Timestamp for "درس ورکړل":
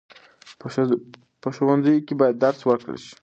2.43-2.97